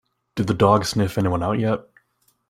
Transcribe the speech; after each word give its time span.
Did 0.35 0.47
the 0.47 0.55
dog 0.55 0.85
sniff 0.85 1.19
anyone 1.19 1.43
out 1.43 1.59
yet? 1.59 1.81